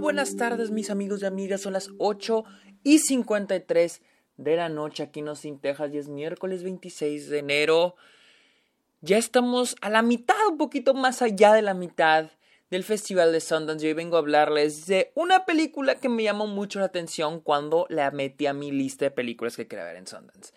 [0.00, 2.44] buenas tardes mis amigos y amigas, son las 8
[2.82, 4.00] y 53
[4.38, 7.96] de la noche aquí en Austin, Texas y es miércoles 26 de enero.
[9.02, 12.30] Ya estamos a la mitad, un poquito más allá de la mitad
[12.70, 16.46] del Festival de Sundance y hoy vengo a hablarles de una película que me llamó
[16.46, 20.06] mucho la atención cuando la metí a mi lista de películas que quería ver en
[20.06, 20.54] Sundance.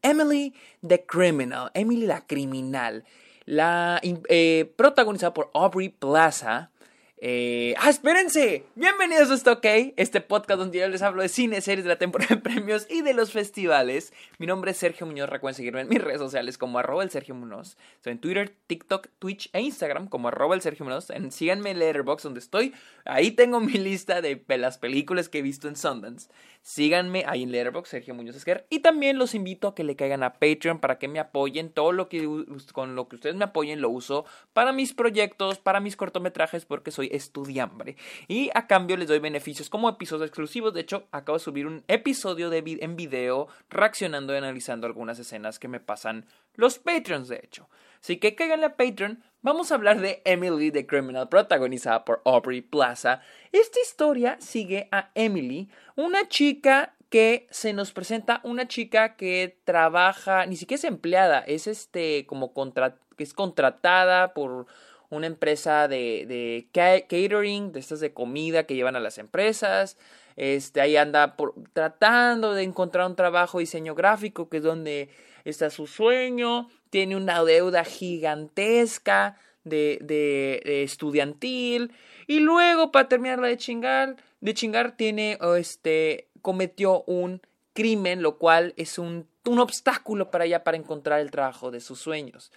[0.00, 0.54] Emily
[0.86, 3.04] the Criminal, Emily la Criminal,
[3.44, 6.70] la eh, protagonizada por Aubrey Plaza
[7.18, 8.66] eh, ¡Ah, espérense!
[8.74, 9.64] Bienvenidos a esto, ok,
[9.96, 13.00] este podcast donde yo les hablo de cine, series de la temporada de premios y
[13.00, 14.12] de los festivales.
[14.38, 17.34] Mi nombre es Sergio Muñoz, recuerden seguirme en mis redes sociales como arroba el Sergio
[17.34, 17.78] Muñoz.
[17.94, 21.08] Estoy en Twitter, TikTok, Twitch e Instagram como arroba el Sergio Muñoz.
[21.30, 22.74] Síganme en Letterboxd donde estoy.
[23.06, 26.28] Ahí tengo mi lista de las películas que he visto en Sundance.
[26.66, 28.66] Síganme ahí en Letterboxd, Sergio Muñoz Esquer.
[28.70, 31.70] Y también los invito a que le caigan a Patreon para que me apoyen.
[31.70, 32.28] Todo lo que
[32.72, 36.90] con lo que ustedes me apoyen lo uso para mis proyectos, para mis cortometrajes, porque
[36.90, 37.96] soy estudiante.
[38.26, 40.74] Y a cambio les doy beneficios como episodios exclusivos.
[40.74, 45.60] De hecho, acabo de subir un episodio de en video reaccionando y analizando algunas escenas
[45.60, 47.68] que me pasan los Patreons, de hecho.
[48.00, 49.22] Así que cáiganle a Patreon.
[49.46, 53.20] Vamos a hablar de Emily the Criminal, protagonizada por Aubrey Plaza.
[53.52, 60.46] Esta historia sigue a Emily, una chica que se nos presenta una chica que trabaja,
[60.46, 64.66] ni siquiera es empleada, es este como contra, es contratada por
[65.10, 69.96] una empresa de, de catering, de estas de comida que llevan a las empresas.
[70.34, 75.08] Este, ahí anda por, tratando de encontrar un trabajo diseño gráfico, que es donde
[75.44, 81.92] está su sueño, tiene una deuda gigantesca de, de, estudiantil
[82.26, 88.72] y luego para terminarla de chingar, de chingar tiene este cometió un crimen, lo cual
[88.76, 92.52] es un, un obstáculo para ella para encontrar el trabajo de sus sueños.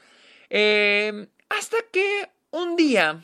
[0.50, 3.24] Em, hasta que un día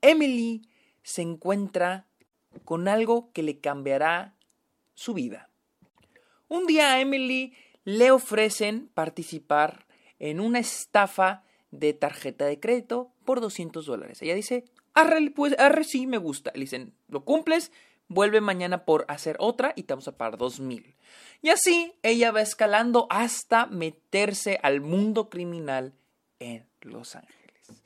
[0.00, 0.62] Emily
[1.02, 2.06] se encuentra
[2.64, 4.34] con algo que le cambiará
[4.94, 5.48] su vida.
[6.48, 9.86] Un día a Emily le ofrecen participar
[10.22, 14.22] en una estafa de tarjeta de crédito por 200 dólares.
[14.22, 16.52] Ella dice, arre, pues, arre, sí, me gusta.
[16.54, 17.72] Le dicen, lo cumples,
[18.06, 20.94] vuelve mañana por hacer otra y te vamos a pagar 2000.
[21.42, 25.92] Y así ella va escalando hasta meterse al mundo criminal
[26.38, 27.82] en Los Ángeles.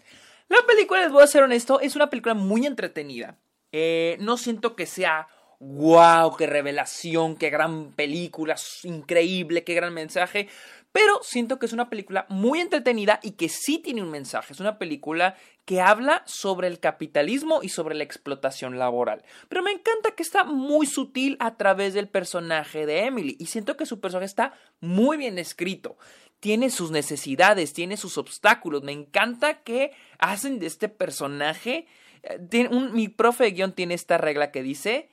[0.48, 3.38] La película, les voy a ser honesto, es una película muy entretenida.
[3.72, 5.26] Eh, no siento que sea
[5.60, 10.48] wow, qué revelación, qué gran película, increíble, qué gran mensaje.
[10.92, 14.54] Pero siento que es una película muy entretenida y que sí tiene un mensaje.
[14.54, 15.36] Es una película
[15.66, 19.22] que habla sobre el capitalismo y sobre la explotación laboral.
[19.50, 23.36] Pero me encanta que está muy sutil a través del personaje de Emily.
[23.38, 25.98] Y siento que su personaje está muy bien escrito.
[26.40, 28.82] Tiene sus necesidades, tiene sus obstáculos.
[28.82, 31.86] Me encanta que hacen de este personaje.
[32.22, 35.10] Eh, mi profe de guion tiene esta regla que dice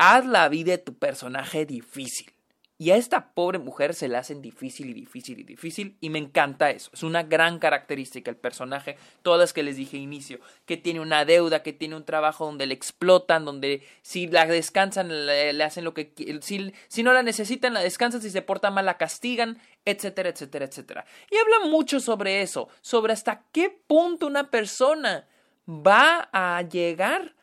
[0.00, 2.32] haz la vida de tu personaje difícil.
[2.78, 5.98] Y a esta pobre mujer se la hacen difícil y difícil y difícil.
[6.00, 6.90] Y me encanta eso.
[6.94, 8.96] Es una gran característica el personaje.
[9.20, 10.40] Todas las que les dije inicio.
[10.64, 15.26] Que tiene una deuda, que tiene un trabajo donde le explotan, donde si la descansan
[15.26, 18.86] le, hacen lo que si, si no la necesitan la descansan, si se porta mal
[18.86, 21.04] la castigan, etcétera, etcétera, etcétera.
[21.30, 22.70] Y habla mucho sobre eso.
[22.80, 25.28] Sobre hasta qué punto una persona
[25.68, 27.34] va a llegar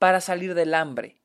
[0.00, 1.19] para salir del hambre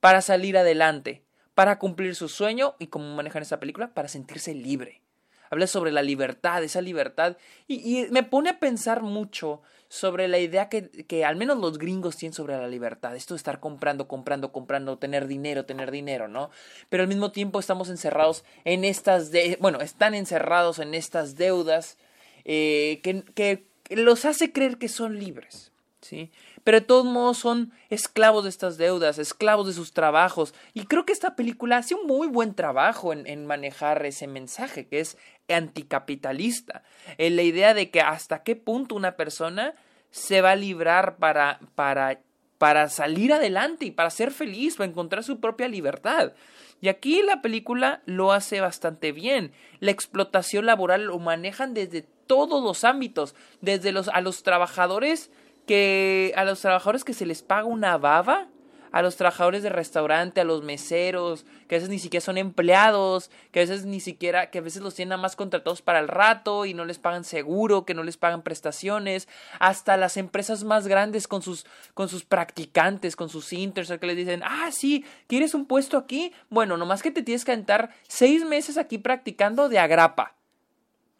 [0.00, 1.22] para salir adelante,
[1.54, 5.02] para cumplir su sueño y como manejan esa película, para sentirse libre.
[5.50, 10.68] Habla sobre la libertad, esa libertad, y, me pone a pensar mucho sobre la idea
[10.68, 14.52] que, que, al menos los gringos tienen sobre la libertad, esto de estar comprando, comprando,
[14.52, 16.50] comprando, tener dinero, tener dinero, ¿no?
[16.88, 21.98] Pero al mismo tiempo estamos encerrados en estas, de, bueno, están encerrados en estas deudas
[22.44, 26.30] eh, que, que los hace creer que son libres, ¿sí?
[26.64, 30.54] Pero de todos modos son esclavos de estas deudas, esclavos de sus trabajos.
[30.74, 35.00] Y creo que esta película hace un muy buen trabajo en, manejar ese mensaje que
[35.00, 35.16] es
[35.48, 36.82] anticapitalista.
[37.18, 39.74] En la idea de que hasta qué punto una persona
[40.10, 42.20] se va a librar para, para,
[42.58, 46.32] para salir adelante y para ser feliz, para encontrar su propia libertad.
[46.80, 49.52] Y aquí la película lo hace bastante bien.
[49.80, 55.30] La explotación laboral lo manejan desde todos los ámbitos, desde los a los trabajadores
[55.70, 58.48] que a los trabajadores que se les paga una baba,
[58.90, 63.30] a los trabajadores de restaurante, a los meseros, que a veces ni siquiera son empleados,
[63.52, 66.08] que a veces ni siquiera, que a veces los tienen nada más contratados para el
[66.08, 69.28] rato y no les pagan seguro, que no les pagan prestaciones,
[69.60, 71.64] hasta las empresas más grandes con sus,
[71.94, 76.32] con sus practicantes, con sus interns, que les dicen, ah, sí, ¿quieres un puesto aquí?
[76.48, 80.39] Bueno, nomás que te tienes que entrar seis meses aquí practicando de agrapa.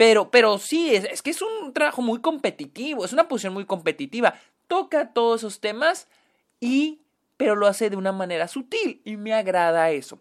[0.01, 3.67] Pero, pero sí, es, es que es un trabajo muy competitivo, es una posición muy
[3.67, 4.33] competitiva.
[4.67, 6.09] Toca todos esos temas
[6.59, 7.03] y
[7.37, 10.19] pero lo hace de una manera sutil y me agrada eso.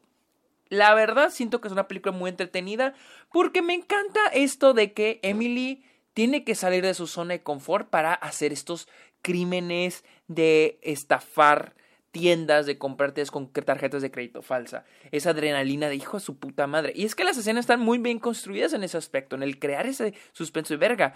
[0.68, 2.94] La verdad siento que es una película muy entretenida
[3.32, 7.90] porque me encanta esto de que Emily tiene que salir de su zona de confort
[7.90, 8.90] para hacer estos
[9.22, 11.74] crímenes de estafar
[12.12, 14.86] tiendas de comprarte con tarjetas de crédito falsa.
[15.12, 16.94] Esa adrenalina de hijo de su puta madre.
[16.96, 19.86] Y es que las escenas están muy bien construidas en ese aspecto, en el crear
[19.86, 21.16] ese suspenso y verga.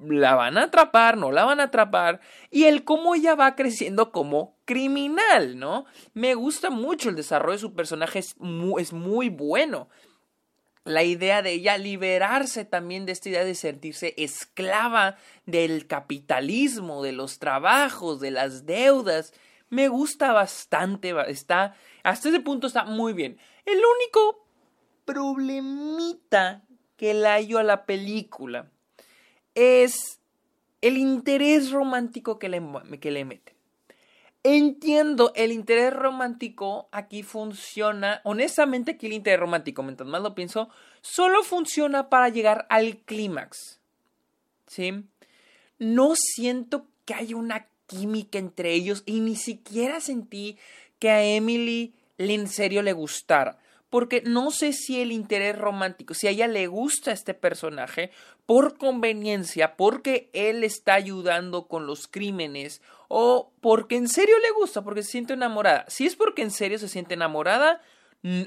[0.00, 2.20] La van a atrapar, no la van a atrapar.
[2.50, 5.86] Y el cómo ella va creciendo como criminal, ¿no?
[6.14, 9.88] Me gusta mucho el desarrollo de su personaje, es muy, es muy bueno
[10.84, 15.16] la idea de ella liberarse también de esta idea de sentirse esclava
[15.46, 19.32] del capitalismo, de los trabajos, de las deudas
[19.72, 23.38] me gusta bastante, está, hasta ese punto está muy bien.
[23.64, 24.44] El único
[25.06, 26.62] problemita
[26.98, 28.70] que le hallo a la película
[29.54, 30.20] es
[30.82, 32.62] el interés romántico que le,
[33.00, 33.54] que le meten.
[34.42, 40.68] Entiendo, el interés romántico aquí funciona, honestamente aquí el interés romántico, mientras más lo pienso,
[41.00, 43.80] solo funciona para llegar al clímax.
[44.66, 45.06] ¿Sí?
[45.78, 50.56] No siento que haya una química entre ellos y ni siquiera sentí
[50.98, 53.58] que a Emily en serio le gustara.
[53.90, 58.10] Porque no sé si el interés romántico, si a ella le gusta este personaje
[58.46, 64.82] por conveniencia, porque él está ayudando con los crímenes o porque en serio le gusta,
[64.82, 65.84] porque se siente enamorada.
[65.88, 67.82] Si es porque en serio se siente enamorada,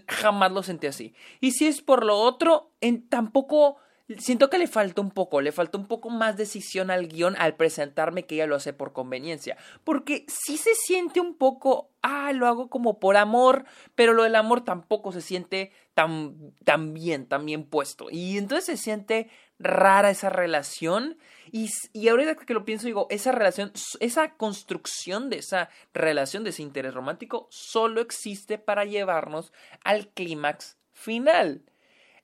[0.07, 1.13] jamás lo sentí así.
[1.41, 3.77] Y si es por lo otro, en, tampoco
[4.19, 7.56] Siento que le falta un poco, le falta un poco más decisión al guion al
[7.56, 9.57] presentarme que ella lo hace por conveniencia.
[9.84, 13.66] Porque sí se siente un poco, ah, lo hago como por amor,
[13.96, 18.06] pero lo del amor tampoco se siente tan, tan bien, tan bien puesto.
[18.12, 21.18] Y entonces se siente rara esa relación.
[21.51, 26.51] Y, y ahorita que lo pienso, digo, esa relación, esa construcción de esa relación, de
[26.51, 29.51] ese interés romántico, solo existe para llevarnos
[29.84, 31.63] al clímax final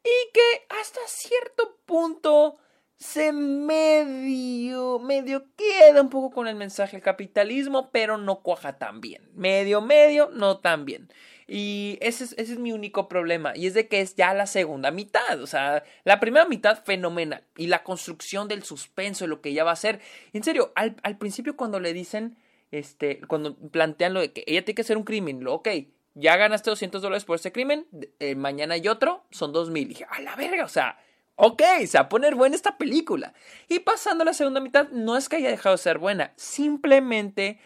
[0.03, 2.57] y que hasta cierto punto
[2.97, 9.01] se medio, medio queda un poco con el mensaje del capitalismo, pero no cuaja tan
[9.01, 9.27] bien.
[9.33, 11.11] Medio, medio, no tan bien.
[11.47, 13.53] Y ese es, ese es mi único problema.
[13.55, 15.41] Y es de que es ya la segunda mitad.
[15.41, 17.43] O sea, la primera mitad fenomenal.
[17.57, 19.99] Y la construcción del suspenso y lo que ella va a hacer.
[20.31, 22.37] En serio, al, al principio cuando le dicen,
[22.69, 25.67] este, cuando plantean lo de que ella tiene que hacer un crimen, lo, ok,
[26.13, 27.87] ya ganaste 200 dólares por este crimen,
[28.19, 29.83] eh, mañana hay otro, son 2000.
[29.83, 30.99] Y dije, a la verga, o sea,
[31.35, 33.33] ok, se va a poner buena esta película.
[33.67, 37.59] Y pasando la segunda mitad, no es que haya dejado de ser buena, simplemente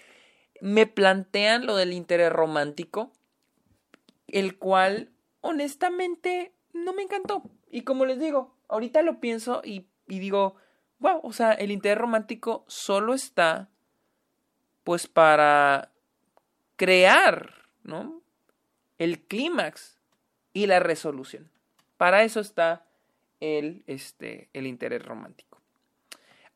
[0.62, 3.12] me plantean lo del interés romántico,
[4.28, 5.12] el cual
[5.42, 7.44] honestamente no me encantó.
[7.70, 10.56] Y como les digo, ahorita lo pienso y, y digo,
[11.00, 13.70] wow, o sea, el interés romántico solo está
[14.84, 15.92] pues para
[16.76, 17.54] crear,
[17.84, 18.15] ¿no?
[18.98, 19.98] El clímax
[20.54, 21.50] y la resolución.
[21.98, 22.86] Para eso está
[23.40, 25.60] el, este, el interés romántico.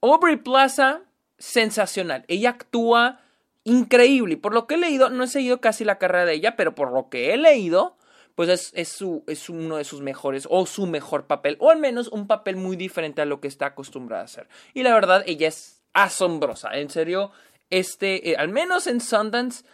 [0.01, 1.01] Aubrey Plaza,
[1.37, 2.25] sensacional.
[2.27, 3.19] Ella actúa
[3.63, 4.37] increíble.
[4.37, 6.91] Por lo que he leído, no he seguido casi la carrera de ella, pero por
[6.91, 7.97] lo que he leído,
[8.35, 11.77] pues es, es, su, es uno de sus mejores o su mejor papel, o al
[11.77, 14.47] menos un papel muy diferente a lo que está acostumbrada a hacer.
[14.73, 16.77] Y la verdad, ella es asombrosa.
[16.77, 17.31] En serio,
[17.69, 19.65] este, eh, al menos en Sundance,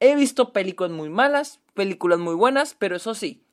[0.00, 3.44] he visto películas muy malas, películas muy buenas, pero eso sí,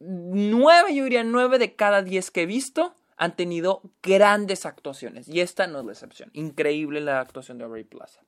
[0.00, 5.28] nueve, yo diría nueve de cada diez que he visto han tenido grandes actuaciones.
[5.28, 6.30] Y esta no es la excepción.
[6.34, 8.20] Increíble la actuación de Aubrey Plaza.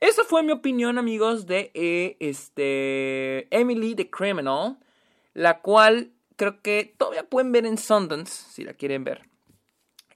[0.00, 4.78] Esa fue mi opinión, amigos, de eh, este, Emily the Criminal,
[5.34, 9.31] la cual creo que todavía pueden ver en Sundance, si la quieren ver.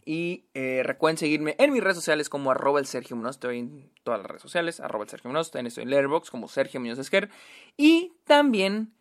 [0.09, 3.37] Y eh, recuerden seguirme en mis redes sociales como arroba el Sergio Munoz.
[3.37, 5.51] Estoy en todas las redes sociales, arroba el Sergio Munoz.
[5.51, 7.29] También estoy en Letterboxd como Sergio Munoz Esquer.
[7.77, 8.93] Y también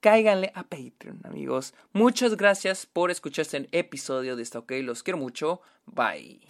[0.00, 1.74] cáiganle a Patreon, amigos.
[1.92, 4.72] Muchas gracias por escuchar este episodio de esta OK.
[4.82, 5.60] Los quiero mucho.
[5.84, 6.40] Bye.